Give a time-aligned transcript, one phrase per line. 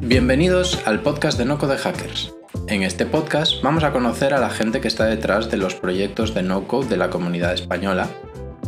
[0.00, 2.34] Bienvenidos al podcast de No Code Hackers.
[2.66, 6.34] En este podcast vamos a conocer a la gente que está detrás de los proyectos
[6.34, 8.08] de no code de la comunidad española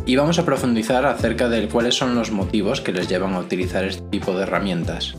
[0.07, 3.85] y vamos a profundizar acerca de cuáles son los motivos que les llevan a utilizar
[3.85, 5.17] este tipo de herramientas.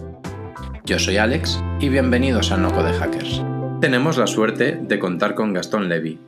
[0.85, 3.41] Yo soy Alex y bienvenidos a No Code Hackers.
[3.81, 6.19] Tenemos la suerte de contar con Gastón Levy.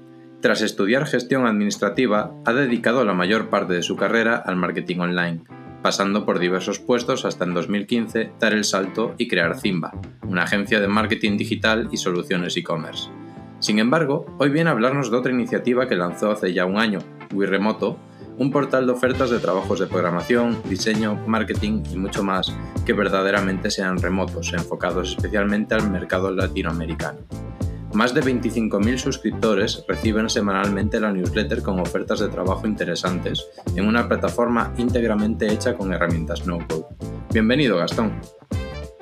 [0.42, 5.63] Tras estudiar gestión administrativa, ha dedicado la mayor parte de su carrera al marketing online
[5.84, 9.92] pasando por diversos puestos hasta en 2015 dar el salto y crear Zimba,
[10.24, 13.10] una agencia de marketing digital y soluciones e-commerce.
[13.60, 17.00] Sin embargo, hoy viene a hablarnos de otra iniciativa que lanzó hace ya un año,
[17.34, 18.00] WeRemoto,
[18.38, 22.52] un portal de ofertas de trabajos de programación, diseño, marketing y mucho más
[22.86, 27.20] que verdaderamente sean remotos, enfocados especialmente al mercado latinoamericano.
[27.94, 34.08] Más de 25.000 suscriptores reciben semanalmente la newsletter con ofertas de trabajo interesantes en una
[34.08, 36.86] plataforma íntegramente hecha con herramientas no-code.
[37.32, 38.20] Bienvenido, Gastón.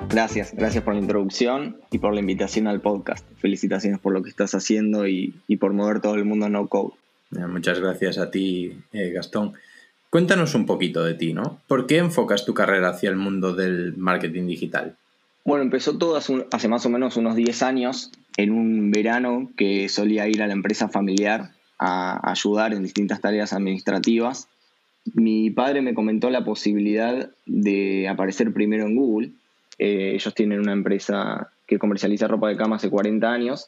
[0.09, 3.26] Gracias, gracias por la introducción y por la invitación al podcast.
[3.38, 6.94] Felicitaciones por lo que estás haciendo y, por mover todo el mundo no-code.
[7.48, 9.54] Muchas gracias a ti, eh, Gastón.
[10.10, 11.62] Cuéntanos un poquito de ti, ¿no?
[11.68, 14.98] ¿Por qué enfocas tu carrera hacia el mundo del marketing digital?
[15.44, 20.27] Bueno, empezó todo hace, más o menos unos 10 años, en un verano que solía
[20.27, 24.48] ir a la empresa familiar a ayudar en distintas tareas administrativas.
[25.13, 29.32] Mi padre me comentó la posibilidad de aparecer primero en Google.
[29.79, 33.68] Eh, ellos tienen una empresa que comercializa ropa de cama hace 40 años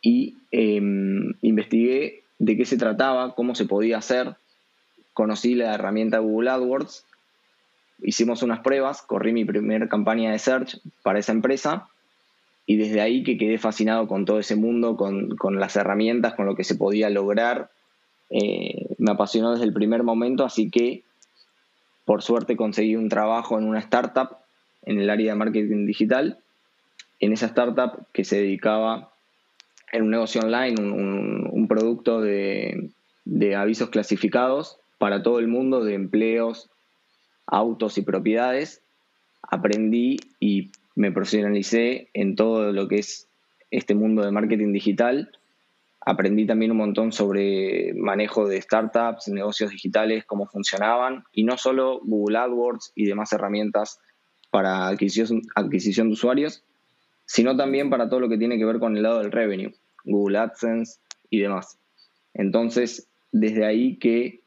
[0.00, 4.36] y em, investigué de qué se trataba, cómo se podía hacer.
[5.12, 7.04] Conocí la herramienta Google AdWords
[8.02, 11.88] hicimos unas pruebas, corrí mi primera campaña de search para esa empresa
[12.66, 16.54] y desde ahí que quedé fascinado con todo ese mundo, con, las herramientas, con lo
[16.54, 17.70] que se podía lograr.
[18.30, 21.02] Eh, me apasionó desde el primer momento, así que
[22.04, 24.36] por suerte conseguí un trabajo en una startup
[24.84, 26.38] en el área de marketing digital.
[27.20, 29.10] En esa startup que se dedicaba
[29.92, 32.90] en un negocio online, un, producto de,
[33.24, 36.70] de avisos clasificados para todo el mundo de empleos,
[37.46, 38.82] autos y propiedades,
[39.42, 43.28] aprendí y me profesionalicé en todo lo que es
[43.70, 45.30] este mundo de marketing digital.
[46.00, 52.00] Aprendí también un montón sobre manejo de startups, negocios digitales, cómo funcionaban, y no solo
[52.02, 54.00] Google AdWords y demás herramientas
[54.50, 56.64] para adquisición, adquisición de usuarios,
[57.24, 59.74] sino también para todo lo que tiene que ver con el lado del revenue,
[60.04, 61.78] Google AdSense y demás.
[62.34, 64.42] Entonces, desde ahí que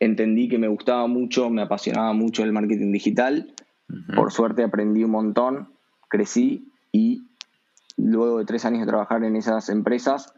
[0.00, 3.52] entendí que me gustaba mucho, me apasionaba mucho el marketing digital.
[4.14, 5.68] Por suerte aprendí un montón,
[6.08, 7.22] crecí y
[7.96, 10.34] luego de tres años de trabajar en esas empresas,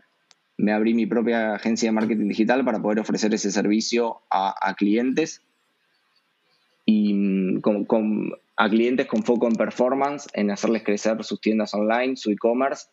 [0.57, 5.43] me abrí mi propia agencia de marketing digital para poder ofrecer ese servicio a, clientes
[6.85, 12.17] y mm, con, a clientes con foco en performance, en hacerles crecer sus tiendas online,
[12.17, 12.89] su e-commerce.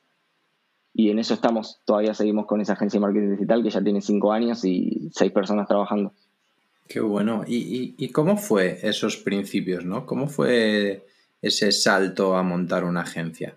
[0.93, 4.01] Y en eso estamos, todavía seguimos con esa agencia de marketing digital que ya tiene
[4.01, 6.13] cinco años y seis personas trabajando.
[6.87, 7.43] Qué bueno.
[7.45, 10.05] ¿Y, cómo fue esos principios, no?
[10.05, 11.05] ¿Cómo fue
[11.41, 13.55] ese salto a montar una agencia?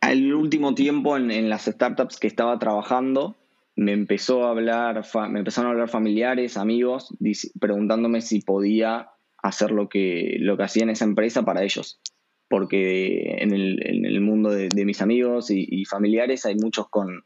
[0.00, 3.36] El último tiempo en, las startups que estaba trabajando,
[3.76, 7.14] me empezó a hablar, me empezaron a hablar familiares, amigos,
[7.60, 9.10] preguntándome si podía
[9.42, 12.00] hacer lo que, lo que hacía en esa empresa para ellos.
[12.48, 17.22] Porque en el, mundo de, mis amigos y familiares hay muchos con,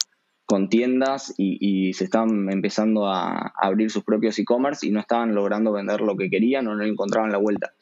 [0.50, 5.71] con tiendas y, se estaban empezando a, abrir sus propios e-commerce y no estaban logrando
[5.71, 7.72] vender lo que querían o no encontraban la vuelta.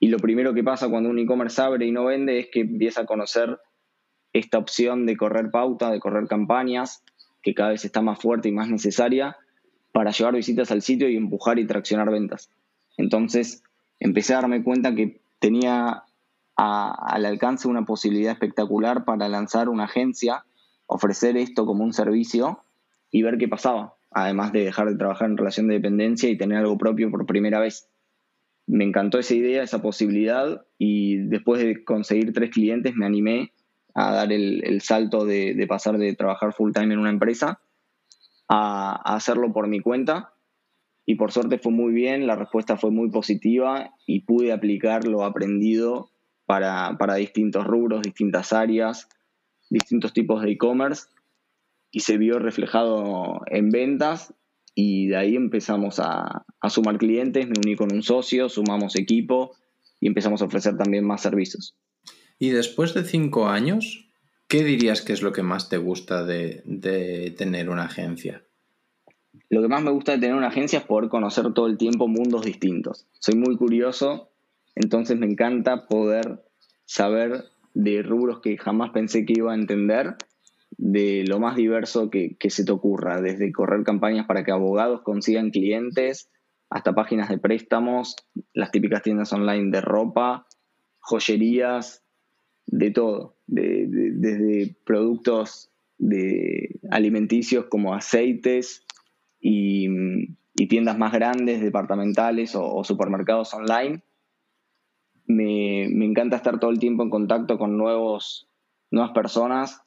[0.00, 3.02] Y lo primero que pasa cuando un e-commerce abre y no vende es que empieza
[3.02, 3.58] a conocer
[4.32, 7.04] esta opción de correr pauta, de correr campañas,
[7.42, 9.36] que cada vez está más fuerte y más necesaria
[9.92, 12.48] para llevar visitas al sitio y empujar y traccionar ventas.
[12.96, 13.64] Entonces
[14.00, 16.04] empecé a darme cuenta que tenía
[16.56, 20.46] al alcance una posibilidad espectacular para lanzar una agencia
[20.86, 22.64] ofrecer esto como un servicio
[23.10, 26.58] y ver qué pasaba, además de dejar de trabajar en relación de dependencia y tener
[26.58, 27.88] algo propio por primera vez.
[28.66, 33.52] Me encantó esa idea, esa posibilidad y después de conseguir tres clientes me animé
[33.94, 37.60] a dar el, salto de, pasar de trabajar full time en una empresa
[38.48, 40.32] a, hacerlo por mi cuenta
[41.04, 45.24] y por suerte fue muy bien, la respuesta fue muy positiva y pude aplicar lo
[45.24, 46.10] aprendido
[46.46, 49.08] para, distintos rubros, distintas áreas,
[49.72, 51.06] distintos tipos de e-commerce
[51.90, 54.34] y se vio reflejado en ventas
[54.74, 59.56] y de ahí empezamos a, sumar clientes, me uní con un socio, sumamos equipo
[60.00, 61.76] y empezamos a ofrecer también más servicios.
[62.38, 64.10] Y después de cinco años,
[64.48, 68.44] ¿qué dirías que es lo que más te gusta de, de tener una agencia?
[69.50, 72.08] Lo que más me gusta de tener una agencia es poder conocer todo el tiempo
[72.08, 73.06] mundos distintos.
[73.18, 74.30] Soy muy curioso
[74.74, 76.42] Entonces me encanta poder
[76.86, 80.16] saber de rubros que jamás pensé que iba a entender,
[80.76, 85.50] de lo más diverso que, se te ocurra, desde correr campañas para que abogados consigan
[85.50, 86.30] clientes,
[86.70, 88.16] hasta páginas de préstamos,
[88.54, 90.46] las típicas tiendas online de ropa,
[91.00, 92.02] joyerías,
[92.66, 98.84] de todo, desde productos de alimenticios como aceites
[99.40, 99.88] y,
[100.68, 104.02] tiendas más grandes, departamentales o, supermercados online.
[105.34, 108.48] Me, encanta estar todo el tiempo en contacto con nuevos,
[108.90, 109.82] nuevas personas,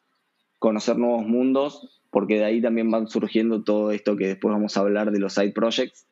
[0.60, 4.82] conocer nuevos mundos, porque de ahí también van surgiendo todo esto que después vamos a
[4.82, 6.08] hablar de los side projects.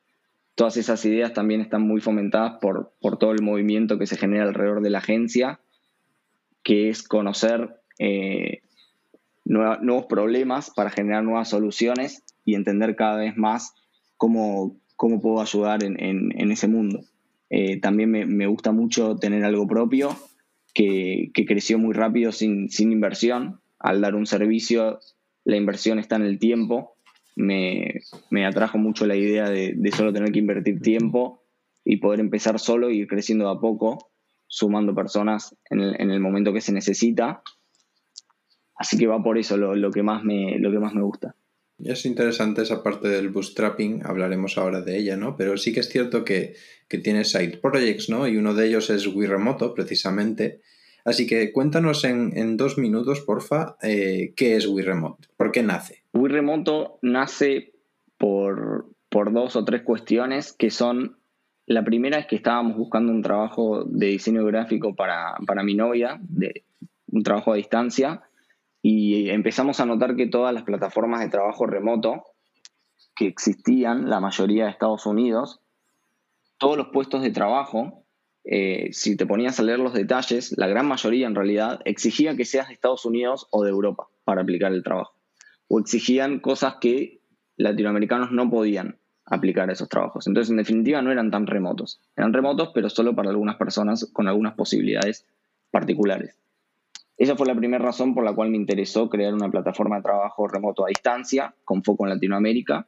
[0.55, 4.43] Todas esas ideas también están muy fomentadas por, por todo el movimiento que se genera
[4.43, 5.59] alrededor de la agencia,
[6.61, 8.61] que es conocer eh,
[9.45, 13.73] nuevos problemas para generar nuevas soluciones y entender cada vez más
[14.17, 17.01] cómo, cómo puedo ayudar en, ese mundo.
[17.55, 20.09] Eh, también me, gusta mucho tener algo propio
[20.73, 23.61] que, creció muy rápido sin, inversión.
[23.77, 24.99] Al dar un servicio,
[25.43, 26.97] la inversión está en el tiempo.
[27.35, 28.01] Me,
[28.43, 31.43] atrajo mucho la idea de, solo tener que invertir tiempo
[31.85, 34.11] y poder empezar solo y ir creciendo a poco,
[34.47, 37.43] sumando personas en el, en el momento que se necesita
[38.75, 41.35] Así que va por eso lo, que, más me, lo que más me gusta.
[41.79, 45.35] Es interesante esa parte del bootstrapping, hablaremos ahora de ella, ¿no?
[45.35, 46.55] Pero sí que es cierto que,
[46.87, 48.27] que tienes side projects, ¿no?
[48.27, 50.61] Y uno de ellos es Wii Remoto, precisamente.
[51.05, 55.27] Así que cuéntanos en, dos minutos, porfa, eh, ¿qué es Wii Remoto?
[55.35, 56.03] ¿Por qué nace?
[56.13, 57.73] Wii Remoto nace
[58.17, 61.17] por, por dos o tres cuestiones que son,
[61.65, 66.19] la primera es que estábamos buscando un trabajo de diseño gráfico para, para mi novia,
[66.21, 66.63] de,
[67.07, 68.21] un trabajo a distancia,
[68.85, 72.25] y empezamos a notar que todas las plataformas de trabajo remoto
[73.15, 75.61] que existían, la mayoría de Estados Unidos,
[76.57, 78.03] todos los puestos de trabajo,
[78.43, 82.43] eh, si te ponías a leer los detalles, la gran mayoría en realidad exigía que
[82.43, 85.15] seas de Estados Unidos o de Europa para aplicar el trabajo.
[85.69, 87.21] O exigían cosas que
[87.55, 90.27] latinoamericanos no podían aplicar esos trabajos.
[90.27, 92.01] Entonces, en definitiva, no eran tan remotos.
[92.17, 95.25] Eran remotos, pero solo para algunas personas con algunas posibilidades
[95.71, 96.35] particulares.
[97.17, 100.47] Esa fue la primera razón por la cual me interesó crear una plataforma de trabajo
[100.47, 102.87] remoto a distancia, con foco en Latinoamérica,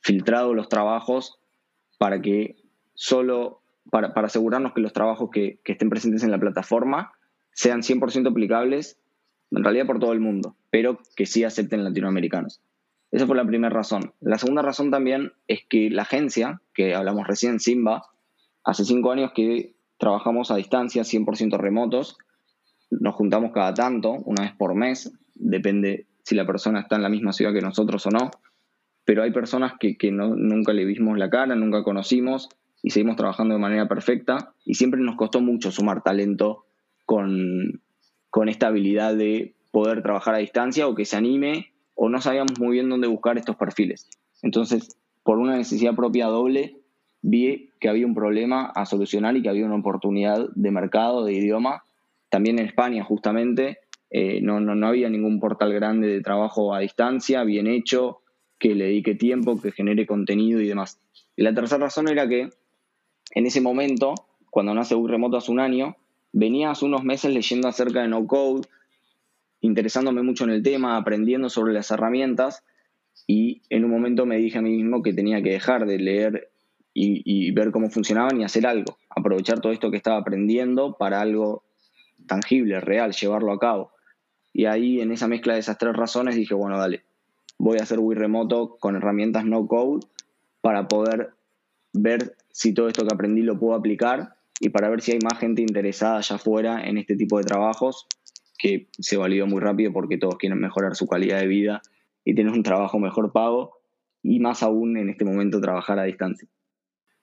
[0.00, 1.38] filtrado los trabajos
[1.98, 2.56] para que
[2.94, 7.12] solo, para, asegurarnos que los trabajos que, estén presentes en la plataforma
[7.52, 8.98] sean 100% aplicables,
[9.50, 12.60] en realidad por todo el mundo, pero que sí acepten latinoamericanos.
[13.10, 14.12] Esa fue la primera razón.
[14.20, 18.02] La segunda razón también es que la agencia, que hablamos recién, Simba,
[18.64, 22.18] hace cinco años que trabajamos a distancia, 100% remotos,
[23.00, 27.08] nos juntamos cada tanto, una vez por mes, depende si la persona está en la
[27.08, 28.30] misma ciudad que nosotros o no,
[29.04, 32.48] pero hay personas que, nunca le vimos la cara, nunca conocimos
[32.82, 36.64] y seguimos trabajando de manera perfecta y siempre nos costó mucho sumar talento
[37.04, 37.80] con,
[38.30, 42.58] con esta habilidad de poder trabajar a distancia o que se anime o no sabíamos
[42.58, 44.10] muy bien dónde buscar estos perfiles.
[44.42, 46.76] Entonces, por una necesidad propia doble,
[47.22, 51.32] vi que había un problema a solucionar y que había una oportunidad de mercado, de
[51.32, 51.84] idioma,
[52.36, 53.78] también en España, justamente,
[54.10, 58.18] eh, no, no, había ningún portal grande de trabajo a distancia, bien hecho,
[58.58, 61.00] que le dedique tiempo, que genere contenido y demás.
[61.34, 62.50] Y la tercera razón era que
[63.30, 64.12] en ese momento,
[64.50, 65.96] cuando nace un remoto hace un año,
[66.34, 68.68] venía hace unos meses leyendo acerca de no code,
[69.62, 72.64] interesándome mucho en el tema, aprendiendo sobre las herramientas
[73.26, 76.50] y en un momento me dije a mí mismo que tenía que dejar de leer
[76.92, 81.62] y ver cómo funcionaban y hacer algo, aprovechar todo esto que estaba aprendiendo para algo
[82.26, 83.92] tangible, real, llevarlo a cabo.
[84.52, 87.04] Y ahí en esa mezcla de esas tres razones dije, bueno, dale,
[87.58, 90.06] voy a hacer Wii remoto con herramientas no code
[90.60, 91.30] para poder
[91.92, 95.38] ver si todo esto que aprendí lo puedo aplicar y para ver si hay más
[95.38, 98.06] gente interesada allá afuera en este tipo de trabajos
[98.58, 101.82] que se validó muy rápido porque todos quieren mejorar su calidad de vida
[102.24, 103.78] y tener un trabajo mejor pago
[104.22, 106.48] y más aún en este momento trabajar a distancia.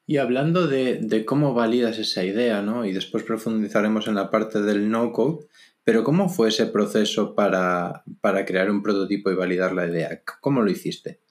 [0.05, 2.85] Y hablando de, cómo validas esa idea, ¿no?
[2.85, 5.45] Y después profundizaremos en la parte del no-code,
[5.85, 8.03] pero ¿cómo fue ese proceso para,
[8.45, 10.21] crear un prototipo y validar la idea?
[10.41, 11.21] ¿Cómo lo hiciste?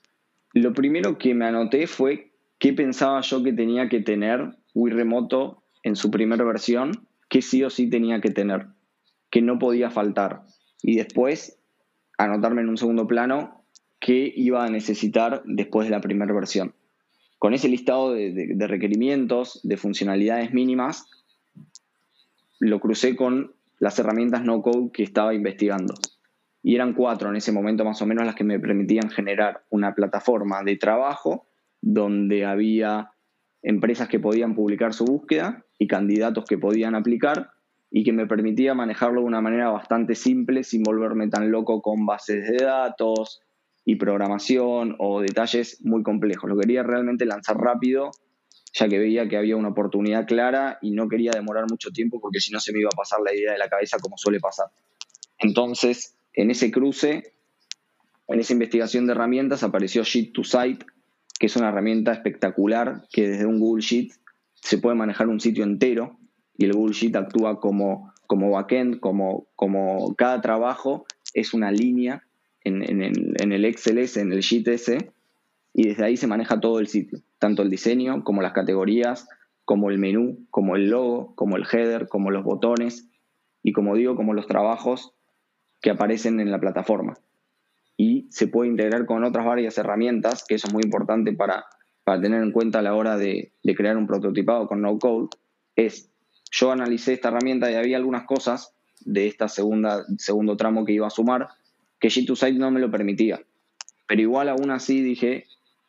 [0.53, 5.63] Lo primero que me anoté fue qué pensaba yo que tenía que tener Wii Remoto
[5.83, 8.67] en su primera versión, qué sí o sí tenía que tener,
[9.29, 10.43] que no podía faltar.
[10.81, 11.59] Y después
[12.17, 13.65] anotarme en un segundo plano
[13.99, 16.73] qué iba a necesitar después de la primera versión
[17.43, 21.09] con ese listado de, requerimientos, de funcionalidades mínimas,
[22.61, 25.93] lo crucé con las herramientas no code que estaba investigando.
[26.61, 29.93] Y eran cuatro en ese momento más o menos las que me permitían generar una
[29.93, 31.45] plataforma de trabajo
[31.81, 33.11] donde había
[33.61, 37.49] empresas que podían publicar su búsqueda y candidatos que podían aplicar
[37.91, 42.05] y que me permitía manejarlo de una manera bastante simple sin volverme tan loco con
[42.05, 43.41] bases de datos
[43.85, 46.49] y programación o detalles muy complejos.
[46.49, 48.11] Lo quería realmente lanzar rápido,
[48.73, 52.39] ya que veía que había una oportunidad clara y no quería demorar mucho tiempo porque
[52.39, 54.67] si no se me iba a pasar la idea de la cabeza como suele pasar.
[55.37, 57.33] Entonces, en ese cruce,
[58.27, 60.85] en esa investigación de herramientas, apareció Sheet to Site,
[61.39, 64.13] que es una herramienta espectacular que desde un Google Sheet
[64.55, 66.17] se puede manejar un sitio entero
[66.57, 72.23] y el Google Sheet actúa como, como backend, como, como cada trabajo es una línea
[72.63, 75.11] en, en, el, en el XLS, en el Sheet S,
[75.73, 79.27] y desde ahí se maneja todo el sitio, tanto el diseño como las categorías,
[79.65, 83.09] como el menú, como el logo, como el header, como los botones
[83.63, 85.13] y como digo, como los trabajos
[85.81, 87.15] que aparecen en la plataforma.
[87.97, 91.65] Y se puede integrar con otras varias herramientas, que eso es muy importante para,
[92.03, 95.29] para tener en cuenta a la hora de, de crear un prototipado con no code,
[95.75, 96.11] es
[96.51, 101.09] yo analicé esta herramienta y había algunas cosas de segunda, segundo tramo que iba a
[101.09, 101.49] sumar
[102.03, 103.39] que G2Site no me lo permitía.
[104.09, 105.45] Pero igual aún así dije,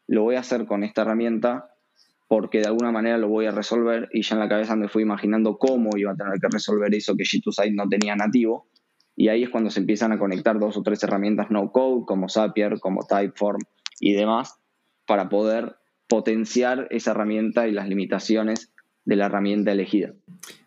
[0.07, 1.73] lo voy a hacer con esta herramienta
[2.29, 5.03] porque de alguna manera lo voy a resolver y ya en la cabeza me fui
[5.03, 8.69] imaginando cómo iba a tener que resolver eso que G2Site no tenía nativo.
[9.17, 12.29] Y ahí es cuando se empiezan a conectar dos o tres herramientas no code como
[12.29, 13.59] Zapier, como Typeform
[13.99, 14.61] y demás
[15.07, 18.73] para poder potenciar esa herramienta y las limitaciones
[19.05, 20.13] de la herramienta elegida.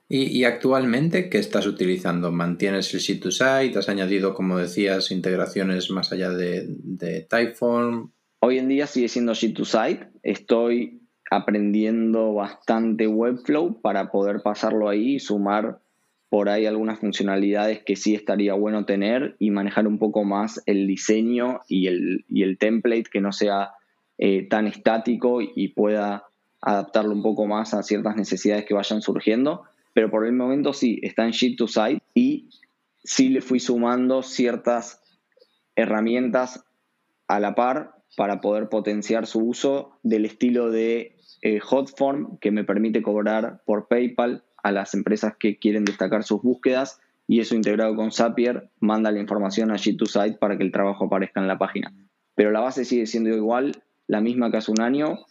[0.09, 2.31] ¿Y, actualmente qué estás utilizando?
[2.31, 3.77] ¿Mantienes el Sheet to Site?
[3.77, 8.11] ¿Has añadido, como decías, integraciones más allá de, de Typeform?
[8.39, 10.07] Hoy en día sigue siendo Sheet to Site.
[10.23, 15.79] Estoy aprendiendo bastante Webflow para poder pasarlo ahí y sumar
[16.29, 20.87] por ahí algunas funcionalidades que sí estaría bueno tener y manejar un poco más el
[20.87, 23.71] diseño y el, y el template que no sea
[24.17, 26.23] eh, tan estático y pueda
[26.61, 29.63] adaptarlo un poco más a ciertas necesidades que vayan surgiendo,
[29.97, 32.49] pero por el momento sí, está en Sheet to Site y
[33.03, 35.01] sí le fui sumando ciertas
[35.75, 36.63] herramientas
[37.27, 42.63] a la par para poder potenciar su uso del estilo de eh, Hotform, que me
[42.63, 47.95] permite cobrar por PayPal a las empresas que quieren destacar sus búsquedas y eso integrado
[47.95, 51.91] con Zapier manda la información a G2Site para que el trabajo aparezca en la página.
[52.35, 55.25] Pero la base sigue siendo igual, la misma que hace un año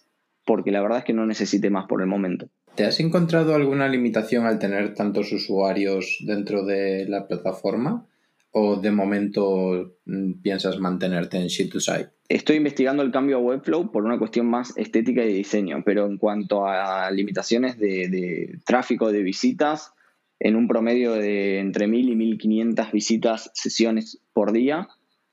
[0.44, 2.49] porque la verdad es que no necesite más por el momento.
[2.76, 8.06] ¿Te has encontrado alguna limitación al tener tantos usuarios dentro de la plataforma?
[8.50, 12.11] ¿O de momento mm, piensas mantenerte en Sheet to Site?
[12.28, 16.04] Estoy investigando el cambio a Webflow por una cuestión más estética y de diseño, pero
[16.04, 19.95] en cuanto a limitaciones de, tráfico de visitas,
[20.38, 24.88] en un promedio de entre 1000 y 1500 visitas, sesiones por día,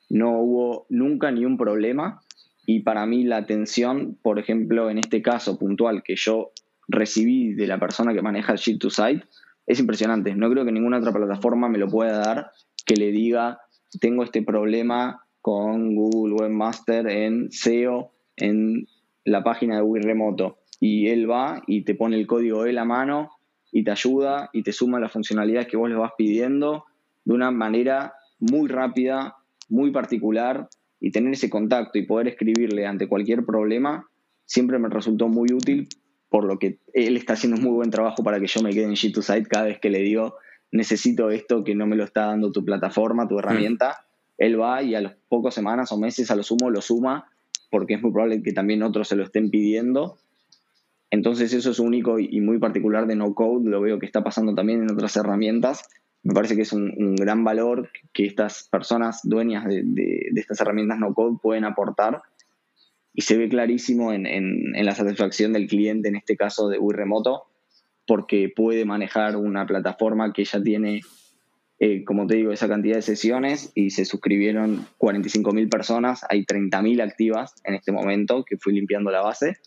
[0.10, 2.22] no hubo nunca ni un problema
[2.66, 6.52] y para mí la atención, por ejemplo, en este caso puntual que yo
[6.88, 9.25] recibí de la persona que maneja Sheet to Site,
[9.66, 10.36] es impresionante.
[10.36, 12.52] No creo que ninguna otra plataforma me lo pueda dar
[12.86, 13.60] que le diga,
[14.00, 18.88] tengo este problema con Google Webmaster en SEO, en
[19.25, 20.60] la página de Wii Remoto.
[20.80, 23.30] Y él va y te pone el código de la mano
[23.72, 26.86] y te ayuda y te suma las funcionalidades que vos le vas pidiendo
[27.24, 29.38] de una manera muy rápida,
[29.70, 30.68] muy particular
[31.00, 34.08] y tener ese contacto y poder escribirle ante cualquier problema
[34.46, 35.88] siempre me resultó muy útil,
[36.34, 38.86] por lo que él está haciendo un muy buen trabajo para que yo me quede
[38.86, 40.38] en G2Site cada vez que le digo
[40.72, 44.08] necesito esto que no me lo está dando tu plataforma, tu herramienta.
[44.40, 47.30] Él va y a las pocas semanas o meses a lo sumo lo suma
[47.70, 50.18] porque es muy probable que también otros se lo estén pidiendo.
[51.12, 54.56] Entonces eso es único y muy particular de no code, lo veo que está pasando
[54.56, 55.88] también en otras herramientas
[56.24, 61.13] me parece que es un, gran valor que estas personas dueñas de, estas herramientas no
[61.13, 62.22] code pueden aportar
[63.13, 67.43] y se ve clarísimo en, la satisfacción del cliente, en este caso de Wii Remoto,
[68.08, 71.01] porque puede manejar una plataforma que ya tiene,
[71.79, 77.01] eh, como te digo, esa cantidad de sesiones y se suscribieron 45.000 personas, hay 30.000
[77.01, 79.58] activas en este momento que fui limpiando la base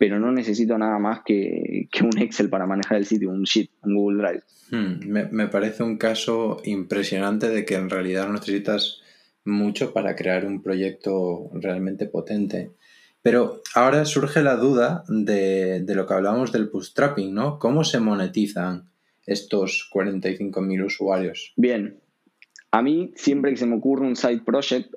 [0.00, 3.94] pero no necesito nada más que, un Excel para manejar el sitio, un Sheet, un
[3.94, 4.42] Google Drive.
[4.70, 8.99] Hmm, me, parece un caso impresionante de que en realidad no necesitas
[9.44, 12.70] mucho para crear un proyecto realmente potente.
[13.22, 17.58] Pero ahora surge la duda de, de lo que hablábamos del bootstrapping, ¿no?
[17.58, 18.88] ¿Cómo se monetizan
[19.26, 21.52] estos 45.000 usuarios?
[21.56, 22.00] Bien,
[22.70, 24.94] a mí siempre que se me ocurre un side project,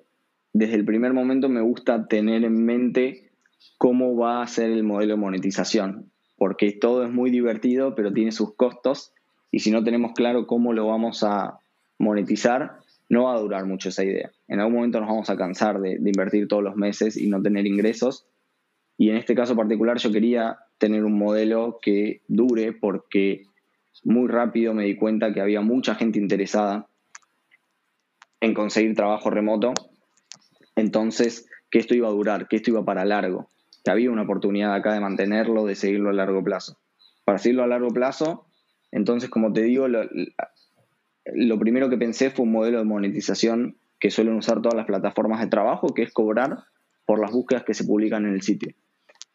[0.53, 3.31] desde el primer momento me gusta tener en mente
[3.77, 8.31] cómo va a ser el modelo de monetización, porque todo es muy divertido, pero tiene
[8.31, 9.13] sus costos
[9.51, 11.59] y si no tenemos claro cómo lo vamos a
[11.97, 12.77] monetizar,
[13.13, 14.31] no va a durar mucho esa idea.
[14.47, 17.67] En algún momento nos vamos a cansar de, invertir todos los meses y no tener
[17.67, 18.25] ingresos.
[18.97, 23.45] Y en este caso particular yo quería tener un modelo que dure porque
[24.03, 26.87] muy rápido me di cuenta que había mucha gente interesada
[28.41, 29.73] en conseguir trabajo remoto.
[30.75, 33.51] Entonces, que esto iba a durar, que esto iba para largo,
[33.83, 36.79] que había una oportunidad acá de mantenerlo, de seguirlo a largo plazo.
[37.25, 38.47] Para seguirlo a largo plazo,
[38.91, 40.01] entonces, como te digo, lo,
[41.25, 45.39] lo primero que pensé fue un modelo de monetización que suelen usar todas las plataformas
[45.39, 46.65] de trabajo, que es cobrar
[47.05, 48.73] por las búsquedas que se publican en el sitio.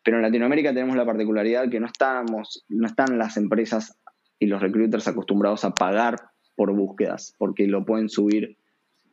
[0.04, 3.99] Pero en Latinoamérica tenemos la particularidad que no, estamos, no están las empresas
[4.38, 6.16] y los recruiters acostumbrados a pagar
[6.54, 8.59] por búsquedas, porque lo pueden subir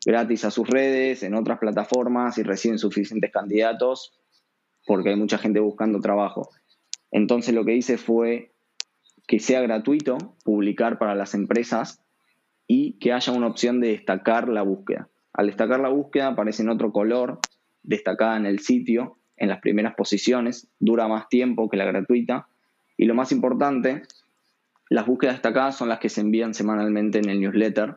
[0.06, 4.14] gratis a sus redes, en otras plataformas y reciben suficientes candidatos,
[4.86, 6.50] porque hay mucha gente buscando trabajo.
[7.12, 8.52] Entonces lo que hice fue
[9.28, 12.05] que sea gratuito publicar para las empresas
[12.68, 15.10] y que haya una opción de destacar la búsqueda.
[15.34, 17.40] Al destacar la búsqueda aparece en otro color,
[17.84, 22.48] destacada en el sitio, en las primeras posiciones, dura más tiempo que la gratuita.
[22.98, 24.04] Y lo más importante,
[24.90, 27.96] las búsquedas destacadas son las que se envían semanalmente en el newsletter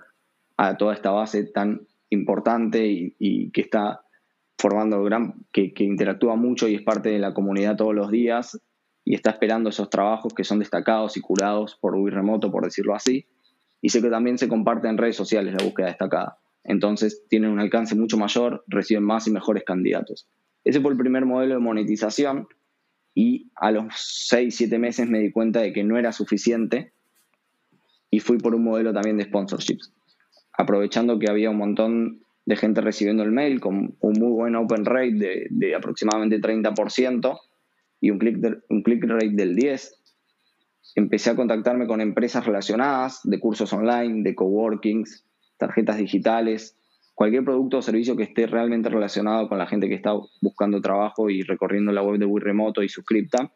[0.57, 4.03] a toda esta base tan importante y, que está
[4.59, 8.61] formando gran, que, interactúa mucho y es parte de la comunidad todos los días
[9.05, 12.95] y está esperando esos trabajos que son destacados y curados por Wii Remoto, por decirlo
[12.95, 13.27] así.
[13.81, 16.39] Y sé que también se comparte en redes sociales la búsqueda destacada.
[16.65, 20.29] Entonces tienen un alcance mucho mayor, reciben más y mejores candidatos.
[20.65, 22.49] Ese fue el primer modelo de monetización
[23.15, 23.87] y a los
[24.29, 26.93] 6, 7 meses me di cuenta de que no era suficiente
[28.11, 29.93] y fui por un modelo también de sponsorships,
[30.53, 34.85] aprovechando que había un montón de gente recibiendo el mail con un muy buen open
[34.85, 37.39] rate de, aproximadamente 30%
[38.01, 39.98] y un click, un click rate del 10%.
[40.95, 45.25] Empecé a contactarme con empresas relacionadas de cursos online, de coworkings,
[45.59, 46.77] tarjetas digitales,
[47.15, 51.31] cualquier producto o servicio que esté realmente relacionado con la gente que está buscando trabajo
[51.31, 53.53] y recorriendo la web de Wii Remoto y suscripta,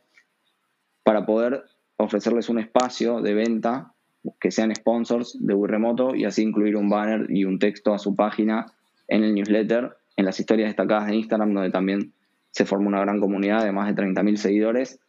[1.04, 1.64] para poder
[1.96, 3.94] ofrecerles un espacio de venta
[4.40, 7.98] que sean sponsors de Wii Remoto y así incluir un banner y un texto a
[7.98, 8.66] su página
[9.08, 12.12] en el newsletter, en las historias destacadas de Instagram, donde también
[12.50, 15.00] se forma una gran comunidad de más de 30.000 seguidores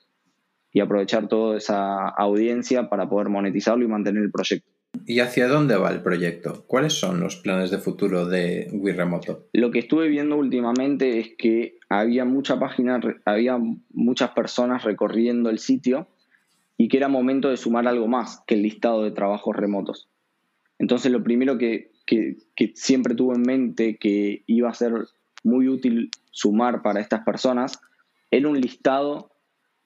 [0.73, 4.69] y aprovechar toda esa audiencia para poder monetizarlo y mantener el proyecto.
[5.05, 6.63] ¿Y hacia dónde va el proyecto?
[6.67, 9.47] ¿Cuáles son los planes de futuro de Wii Remoto?
[9.53, 13.59] Lo que estuve viendo últimamente es que había mucha página, había
[13.91, 16.07] muchas personas recorriendo el sitio
[16.77, 20.09] y que era momento de sumar algo más que el listado de trabajos remotos.
[20.79, 24.93] Entonces lo primero que, que siempre tuve en mente que iba a ser
[25.43, 27.79] muy útil sumar para estas personas
[28.31, 29.32] era un listado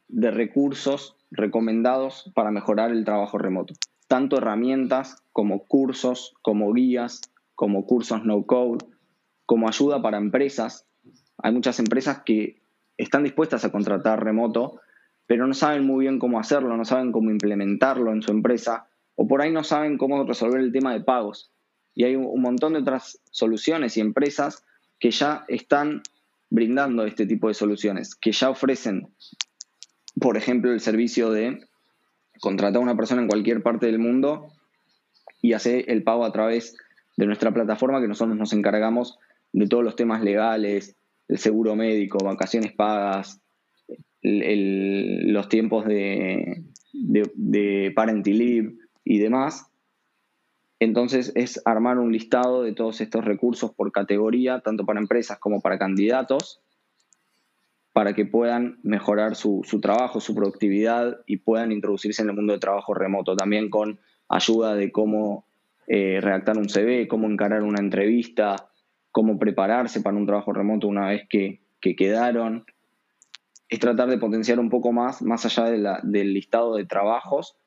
[0.08, 3.74] de recursos recomendados para mejorar el trabajo remoto
[4.08, 7.22] tanto herramientas como cursos, como guías,
[7.56, 8.86] como cursos no code,
[9.46, 10.86] como ayuda para empresas.
[11.38, 12.62] Hay muchas empresas que
[12.98, 14.80] están dispuestas a contratar remoto,
[15.28, 19.28] pero no saben muy bien cómo hacerlo, no saben cómo implementarlo en su empresa, o
[19.28, 21.52] por ahí no saben cómo resolver el tema de pagos.
[21.94, 24.64] Y hay un montón de otras soluciones y empresas
[25.00, 26.02] que ya están
[26.50, 29.10] brindando este tipo de soluciones, que ya ofrecen,
[30.20, 31.60] por ejemplo, el servicio de
[32.40, 34.48] contratar a una persona en cualquier parte del mundo
[35.42, 36.76] y hacer el pago a través
[37.18, 39.18] de nuestra plataforma que nosotros nos encargamos
[39.54, 40.96] de todos los temas legales,
[41.28, 43.42] el seguro médico, vacaciones pagas,
[44.22, 47.94] los tiempos de, de,
[48.26, 49.68] leave y demás.
[50.80, 55.60] Entonces es armar un listado de todos estos recursos por categoría, tanto para empresas como
[55.60, 56.62] para candidatos,
[57.98, 62.60] para que puedan mejorar su, trabajo, su productividad y puedan introducirse en el mundo de
[62.60, 65.48] trabajo remoto, también con ayuda de cómo
[65.88, 68.70] eh, redactar un CV, cómo encarar una entrevista,
[69.10, 72.66] cómo prepararse para un trabajo remoto una vez que, quedaron.
[73.68, 77.58] Es tratar de potenciar un poco más, más allá del listado de trabajos,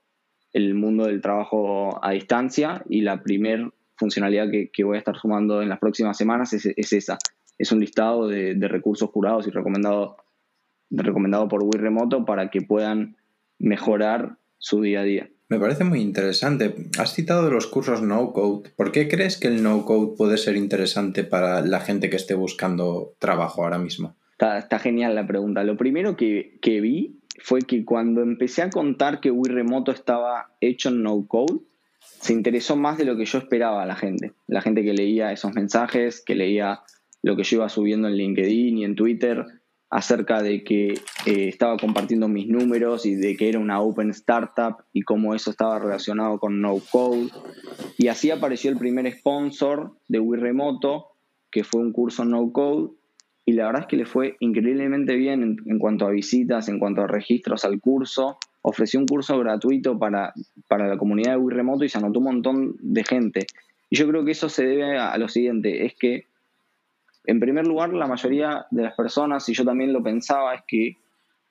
[0.53, 5.61] el mundo del trabajo a distancia y la primer funcionalidad que, voy a estar sumando
[5.61, 7.19] en las próximas semanas es esa,
[7.61, 10.17] es un listado de, recursos curados y recomendado,
[10.91, 13.17] recomendado por Wii Remoto para que puedan
[13.59, 15.29] mejorar su día a día.
[15.51, 16.75] Me parece muy interesante.
[16.99, 18.71] Has citado los cursos no code.
[18.77, 22.35] ¿Por qué crees que el no code puede ser interesante para la gente que esté
[22.35, 24.15] buscando trabajo ahora mismo?
[24.39, 25.63] Está, genial la pregunta.
[25.63, 30.55] Lo primero que, que, vi fue que cuando empecé a contar que Wii Remoto estaba
[30.63, 31.61] hecho en no code,
[31.99, 34.33] se interesó más de lo que yo esperaba la gente.
[34.47, 36.81] La gente que leía esos mensajes, que leía
[37.23, 39.47] lo que yo subiendo en LinkedIn y en Twitter
[39.91, 40.93] acerca de que
[41.27, 45.51] eh, estaba compartiendo mis números y de que era una open startup y cómo eso
[45.51, 47.29] estaba relacionado con no code.
[47.99, 51.09] Y así apareció el primer sponsor de Wii Remoto,
[51.51, 52.93] que fue un curso no code,
[53.45, 57.03] y la verdad es que le fue increíblemente bien en, cuanto a visitas, en cuanto
[57.03, 58.39] a registros al curso.
[58.63, 60.33] Ofreció un curso gratuito para,
[60.69, 63.47] para la comunidad de Wii Remoto y se anotó un montón de gente.
[63.89, 66.27] Y yo creo que eso se debe a, lo siguiente, es que
[67.25, 70.97] en primer lugar la mayoría de las personas, y yo también lo pensaba, es que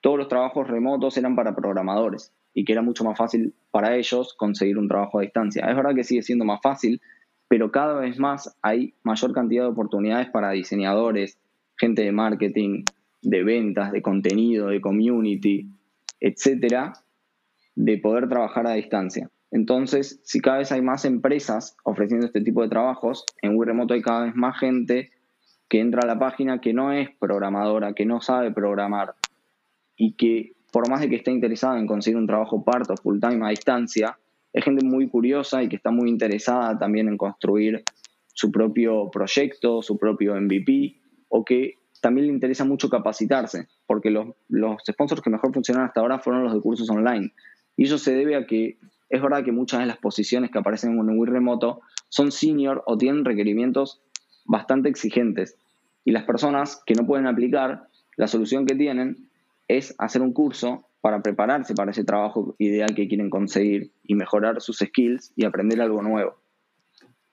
[0.00, 4.34] todos los trabajos remotos eran para programadores y que era mucho más fácil para ellos
[4.34, 5.64] conseguir un trabajo a distancia.
[5.68, 7.00] Es verdad que sigue siendo más fácil,
[7.48, 11.38] pero cada vez más hay mayor cantidad de oportunidades para diseñadores,
[11.76, 12.84] gente de marketing,
[13.22, 15.68] de ventas, de contenido, de community,
[16.20, 16.92] etcétera,
[17.74, 19.30] de poder trabajar a distancia.
[19.50, 23.94] Entonces, si cada vez hay más empresas ofreciendo este tipo de trabajos, en Wii Remoto
[23.94, 25.10] hay cada vez más gente
[25.70, 29.14] que entra a la página que no es programadora, que no sabe programar
[29.96, 33.20] y que por más de que esté interesada en conseguir un trabajo part o full
[33.20, 34.18] time a distancia,
[34.52, 37.84] es gente muy curiosa y que está muy interesada también en construir
[38.26, 40.96] su propio proyecto, su propio MVP
[41.28, 46.00] o que también le interesa mucho capacitarse, porque los, los sponsors que mejor funcionaron hasta
[46.00, 47.32] ahora fueron los de cursos online.
[47.76, 48.78] Y eso se debe a que
[49.08, 52.96] es verdad que muchas de las posiciones que aparecen en un remoto son senior o
[52.96, 54.02] tienen requerimientos
[54.50, 55.56] bastante exigentes.
[56.04, 57.86] Y las personas que no pueden aplicar,
[58.16, 59.28] la solución que tienen
[59.68, 64.60] es hacer un curso para prepararse para ese trabajo ideal que quieren conseguir y mejorar
[64.60, 66.34] sus skills y aprender algo nuevo.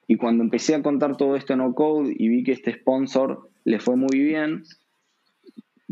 [0.06, 3.50] Y cuando empecé a contar todo esto en No Code y vi que este sponsor
[3.64, 4.62] le fue muy bien,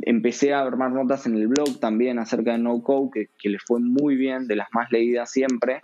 [0.02, 3.58] empecé a armar notas en el blog también acerca de No Code, que, que le
[3.58, 5.82] fue muy bien, de las más leídas siempre.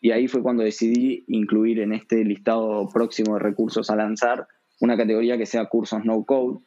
[0.00, 4.46] Y ahí fue cuando decidí incluir en este listado próximo de recursos a lanzar
[4.80, 6.60] una categoría que sea cursos no code,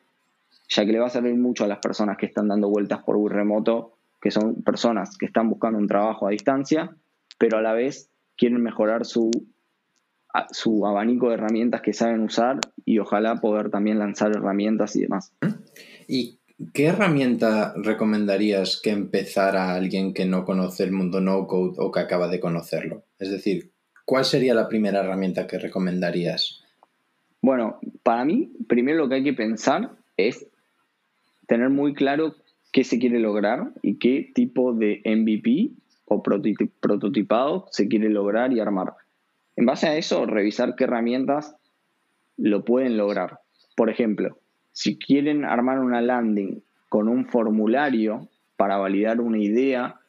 [0.69, 3.17] ya que le va a servir mucho a las personas que están dando vueltas por
[3.17, 6.95] Wii remoto, que son personas que están buscando un trabajo a distancia,
[7.37, 9.31] pero a la vez quieren mejorar su
[10.51, 15.33] su abanico de herramientas que saben usar y ojalá poder también lanzar herramientas y demás.
[16.07, 16.39] ¿Y
[16.73, 21.99] qué herramienta recomendarías que empezara alguien que no conoce el mundo no code o que
[21.99, 23.03] acaba de conocerlo?
[23.19, 23.71] Es decir,
[24.05, 26.60] ¿cuál sería la primera herramienta que recomendarías?
[27.41, 30.47] Bueno, para mí, primero lo que hay que pensar es
[31.47, 32.35] tener muy claro
[32.71, 35.71] qué se quiere lograr y qué tipo de MVP
[36.05, 38.93] o prototipado se quiere lograr y armar.
[39.55, 41.55] En base a eso, revisar qué herramientas
[42.37, 43.39] lo pueden lograr.
[43.75, 44.37] Por ejemplo,
[44.71, 49.99] si quieren armar una landing con un formulario para validar una idea,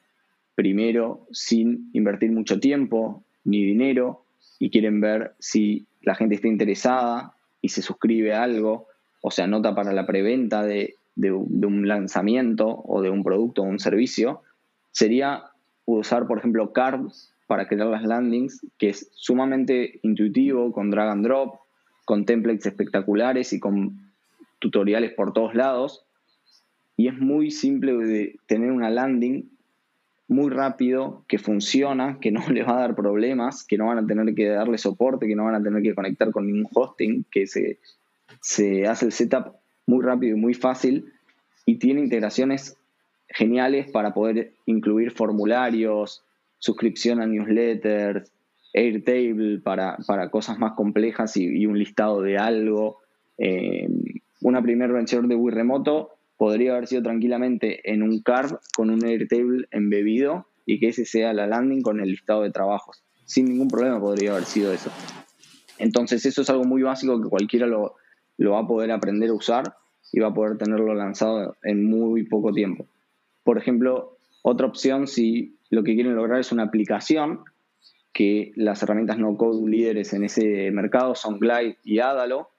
[0.55, 4.25] primero sin invertir mucho tiempo ni dinero,
[4.59, 8.88] y quieren ver si la gente está interesada y se suscribe a algo
[9.21, 13.79] o se anota para la preventa de, un lanzamiento o de un producto o un
[13.79, 14.43] servicio,
[14.91, 15.45] sería
[15.85, 21.25] usar, por ejemplo, cards para crear las landings, que es sumamente intuitivo, con drag and
[21.25, 21.61] drop,
[22.05, 24.12] con templates espectaculares y con
[24.59, 26.05] tutoriales por todos lados.
[26.97, 29.52] Y es muy simple de tener una landing
[30.33, 34.07] muy rápido, que funciona, que no les va a dar problemas, que no van a
[34.07, 37.47] tener que darle soporte, que no van a tener que conectar con ningún hosting, que
[37.47, 37.79] se,
[38.40, 39.55] se hace el setup
[39.87, 41.12] muy rápido y muy fácil
[41.66, 42.77] y tiene integraciones
[43.29, 46.25] geniales para poder incluir formularios,
[46.59, 48.31] suscripción a newsletters,
[48.75, 53.01] Airtable para, para cosas más complejas y, un listado de algo.
[53.37, 53.87] Eh,
[54.40, 59.05] una primera versión de Wii remoto podría haber sido tranquilamente en un card con un
[59.05, 63.03] Airtable embebido y que ese sea la landing con el listado de trabajos.
[63.25, 64.90] Sin ningún problema podría haber sido eso.
[65.79, 67.97] Entonces eso es algo muy básico que cualquiera lo,
[68.38, 69.75] lo va a poder aprender a usar
[70.12, 72.87] y va a poder tenerlo lanzado en muy poco tiempo.
[73.45, 77.40] Por ejemplo, otra opción si lo que quieren lograr es una aplicación
[78.12, 82.51] que las herramientas no code líderes en ese mercado son Glide y Adalo.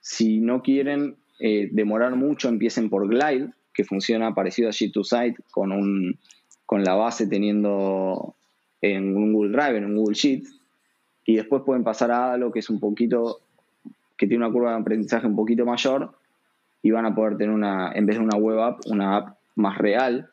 [0.00, 5.72] Si no quieren eh, demorar mucho, empiecen por Glide, que funciona parecido a Sheet2Site con,
[5.72, 6.18] un,
[6.66, 8.34] con la base teniendo
[8.80, 10.44] en un Google Drive, en un Google Sheet.
[11.26, 13.40] Y después pueden pasar a Adalo, que es un poquito,
[14.16, 16.12] que tiene una curva de aprendizaje un poquito mayor
[16.82, 19.78] y van a poder tener una, en vez de una web app, una app más
[19.78, 20.30] real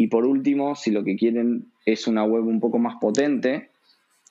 [0.00, 3.70] y por último, si lo que quieren es una web un poco más potente,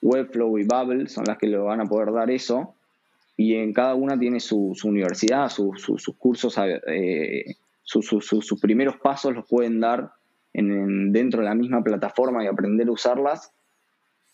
[0.01, 2.73] Webflow y Bubble son las que le van a poder dar eso.
[3.37, 9.79] Y en cada una tiene su, universidad, sus cursos, eh, sus primeros pasos los pueden
[9.79, 10.11] dar
[10.53, 13.53] en, dentro de la misma plataforma y aprender a usarlas.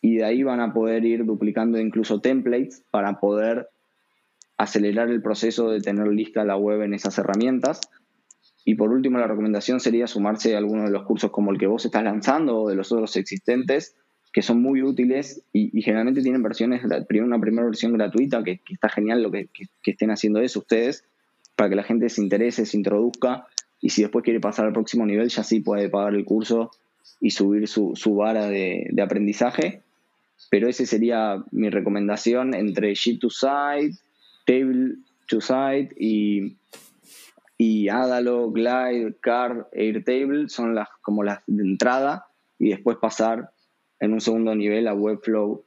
[0.02, 3.68] Y de ahí van a poder ir duplicando incluso templates para poder
[4.58, 7.82] acelerar el proceso de tener lista la web en esas herramientas
[8.66, 11.68] y por último, la recomendación sería sumarse a alguno de los cursos como el que
[11.68, 13.96] vos estás lanzando o de los otros existentes,
[14.34, 19.22] que son muy útiles y, generalmente tienen versiones, una primera versión gratuita, que, está genial
[19.22, 19.48] lo que,
[19.86, 21.06] estén haciendo eso ustedes,
[21.56, 23.46] para que la gente se interese, se introduzca
[23.80, 26.72] y si después quiere pasar al próximo nivel ya sí puede pagar el curso
[27.22, 29.84] y subir su, vara de, aprendizaje.
[30.50, 33.96] Pero esa sería mi recomendación entre Sheet to Site,
[34.48, 34.96] Table
[35.28, 36.56] to Site y,
[37.60, 42.26] y Adalo, Glide, Card, Airtable son las como las de entrada
[42.58, 43.52] y después pasar
[44.04, 45.64] en un segundo nivel a Webflow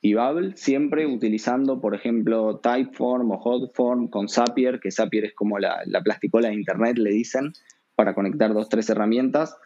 [0.00, 5.58] y Babel, siempre utilizando, por ejemplo, Typeform o Hotform con Zapier, que Zapier es como
[5.58, 7.52] la, la plasticola de Internet, le dicen,
[7.94, 9.58] para conectar dos, tres herramientas,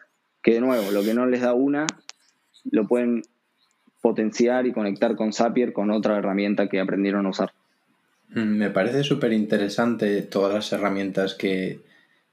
[0.42, 1.86] que de nuevo, lo que no les da una,
[2.72, 3.22] lo pueden
[4.00, 7.52] potenciar y conectar con Zapier con otra herramienta que aprendieron a usar.
[8.30, 11.82] Mm, me parece súper interesante todas las herramientas que,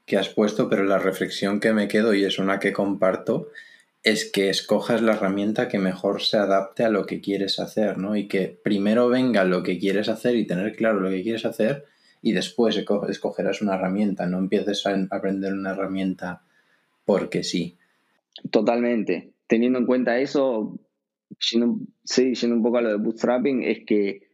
[0.04, 3.50] que has puesto, pero la reflexión que me quedo y es una que comparto
[4.06, 8.14] es que escojas la herramienta que mejor se adapte a lo que quieres hacer, ¿no?
[8.14, 11.86] Y que primero venga lo que quieres hacer y tener claro lo que quieres hacer
[12.22, 16.42] y después escogerás una herramienta, no empieces a aprender una herramienta
[17.04, 17.78] porque sí.
[18.52, 19.32] Totalmente.
[19.48, 20.78] Teniendo en cuenta eso,
[21.50, 24.28] yendo, sí, yendo un poco a lo de bootstrapping, es que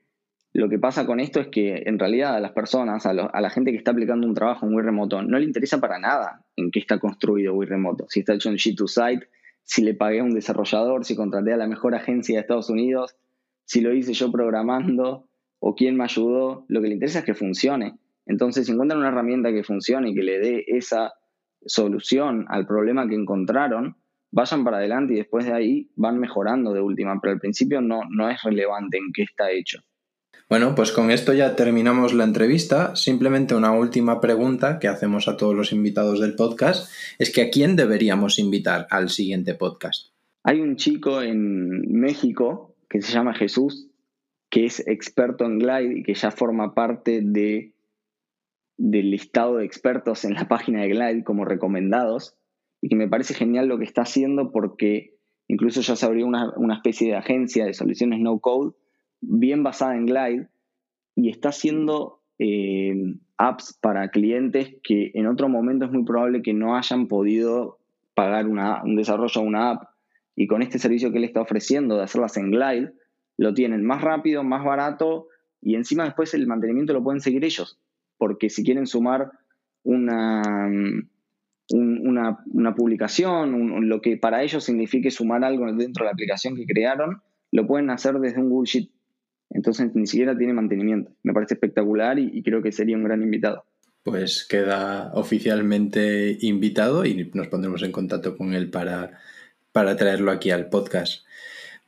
[0.53, 3.49] lo que pasa con esto es que en realidad a las personas, a, a la
[3.49, 6.79] gente que está aplicando un trabajo muy remoto, no le interesa para nada en qué
[6.79, 8.05] está construido muy remoto.
[8.11, 9.29] Si está hecho en G2Site,
[9.65, 13.17] si le pagué a un desarrollador, si contraté a la mejor agencia de Estados Unidos,
[13.65, 15.29] si lo hice yo programando
[15.61, 17.99] o quién me ayudó, lo que le interesa es que funcione.
[18.27, 21.15] Entonces, si encuentran una herramienta que funcione y que le dé esa
[21.65, 23.97] solución al problema que encontraron,
[24.31, 28.03] vayan para adelante y después de ahí van mejorando de última, pero al principio no,
[28.11, 29.81] no es relevante en qué está hecho.
[30.53, 32.95] Bueno, pues con esto ya terminamos la entrevista.
[32.95, 37.49] Simplemente una última pregunta que hacemos a todos los invitados del podcast es que a
[37.49, 40.09] quién deberíamos invitar al siguiente podcast.
[40.43, 43.89] Hay un chico en México que se llama Jesús,
[44.51, 47.73] que es experto en Glide y que ya forma parte de,
[48.77, 52.37] del listado de expertos en la página de Glide como recomendados
[52.83, 55.15] y que me parece genial lo que está haciendo porque
[55.49, 58.75] incluso ya se abrió una, una especie de agencia de soluciones no code
[59.23, 60.49] bien basada en Glide
[61.15, 62.95] y está haciendo eh,
[63.39, 67.79] apps para clientes que en otro momento es muy probable que no hayan podido
[68.15, 69.83] pagar un desarrollo de una app.
[70.35, 72.93] Y con este servicio que él está ofreciendo de hacerlas en Glide,
[73.39, 75.29] lo tienen más rápido, más barato
[75.61, 77.79] y encima después el mantenimiento lo pueden seguir ellos.
[78.19, 79.31] Porque si quieren sumar
[79.83, 80.43] una,
[81.71, 87.23] una, publicación, lo que para ellos signifique sumar algo dentro de la aplicación que crearon,
[87.51, 88.91] lo pueden hacer desde un Google Sheet
[89.55, 91.13] entonces ni siquiera tiene mantenimiento.
[91.23, 93.65] Me parece espectacular y, creo que sería un gran invitado.
[94.03, 99.21] Pues queda oficialmente invitado y nos pondremos en contacto con él para,
[99.71, 101.25] para traerlo aquí al podcast.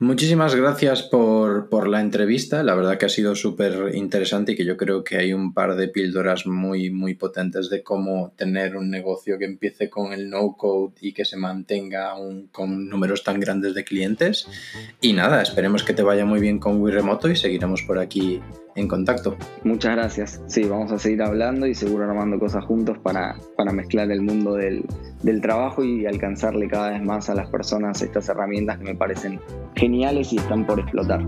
[0.01, 2.65] Muchísimas gracias por, la entrevista.
[2.65, 5.77] La verdad que ha sido súper interesante y que yo creo que hay un par
[5.77, 10.95] de píldoras muy, muy potentes de cómo tener un negocio que empiece con el no-code
[11.01, 12.13] y que se mantenga
[12.51, 14.49] con números tan grandes de clientes.
[15.01, 18.41] Y nada, esperemos que te vaya muy bien con Wii Remoto y seguiremos por aquí
[18.77, 19.37] en contacto.
[19.63, 20.43] Muchas gracias.
[20.47, 24.55] Sí, vamos a seguir hablando y seguro armando cosas juntos para, para mezclar el mundo
[24.55, 24.85] del,
[25.23, 29.41] del, trabajo y alcanzarle cada vez más a las personas estas herramientas que me parecen
[29.75, 31.25] geniales y están por explotar.